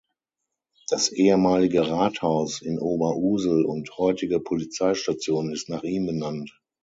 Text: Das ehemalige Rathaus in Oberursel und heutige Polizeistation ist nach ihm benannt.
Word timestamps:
Das 0.87 1.11
ehemalige 1.11 1.87
Rathaus 1.87 2.63
in 2.63 2.79
Oberursel 2.79 3.63
und 3.65 3.99
heutige 3.99 4.39
Polizeistation 4.39 5.51
ist 5.53 5.69
nach 5.69 5.83
ihm 5.83 6.07
benannt. 6.07 6.59